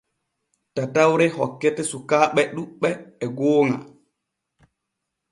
[0.75, 2.89] Tatawre hokkete sukaaɓe ɗuuɓɓe
[3.23, 3.77] e gooŋa.